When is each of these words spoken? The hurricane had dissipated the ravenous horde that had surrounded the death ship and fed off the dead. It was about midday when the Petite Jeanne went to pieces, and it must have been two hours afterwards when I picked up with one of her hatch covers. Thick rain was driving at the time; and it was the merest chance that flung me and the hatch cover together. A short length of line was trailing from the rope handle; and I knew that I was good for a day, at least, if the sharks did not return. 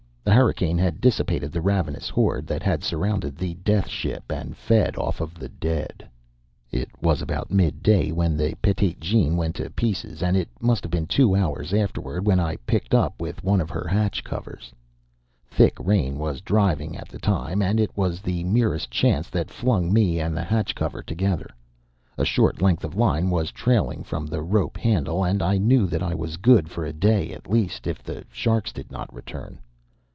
The 0.23 0.35
hurricane 0.37 0.77
had 0.77 1.01
dissipated 1.01 1.51
the 1.51 1.61
ravenous 1.61 2.07
horde 2.07 2.47
that 2.47 2.61
had 2.63 2.83
surrounded 2.83 3.35
the 3.35 3.55
death 3.55 3.87
ship 3.89 4.31
and 4.31 4.55
fed 4.55 4.95
off 4.95 5.19
the 5.33 5.49
dead. 5.49 6.07
It 6.71 6.89
was 7.01 7.21
about 7.21 7.51
midday 7.51 8.11
when 8.11 8.37
the 8.37 8.53
Petite 8.61 8.99
Jeanne 9.01 9.35
went 9.35 9.55
to 9.55 9.69
pieces, 9.71 10.21
and 10.23 10.37
it 10.37 10.47
must 10.61 10.83
have 10.83 10.91
been 10.91 11.05
two 11.07 11.35
hours 11.35 11.73
afterwards 11.73 12.25
when 12.25 12.39
I 12.39 12.55
picked 12.67 12.93
up 12.95 13.19
with 13.21 13.43
one 13.43 13.59
of 13.59 13.69
her 13.71 13.85
hatch 13.87 14.23
covers. 14.23 14.71
Thick 15.47 15.73
rain 15.79 16.17
was 16.19 16.39
driving 16.41 16.95
at 16.95 17.09
the 17.09 17.19
time; 17.19 17.61
and 17.61 17.79
it 17.79 17.91
was 17.97 18.21
the 18.21 18.43
merest 18.45 18.89
chance 18.91 19.27
that 19.31 19.49
flung 19.49 19.91
me 19.91 20.19
and 20.19 20.35
the 20.37 20.43
hatch 20.43 20.75
cover 20.75 21.01
together. 21.03 21.49
A 22.17 22.25
short 22.25 22.61
length 22.61 22.85
of 22.85 22.95
line 22.95 23.29
was 23.31 23.51
trailing 23.51 24.01
from 24.03 24.27
the 24.27 24.41
rope 24.43 24.77
handle; 24.77 25.25
and 25.25 25.41
I 25.41 25.57
knew 25.57 25.87
that 25.87 26.03
I 26.03 26.13
was 26.15 26.37
good 26.37 26.69
for 26.69 26.85
a 26.85 26.93
day, 26.93 27.31
at 27.33 27.49
least, 27.51 27.85
if 27.87 28.01
the 28.03 28.23
sharks 28.31 28.71
did 28.71 28.91
not 28.91 29.11
return. 29.13 29.59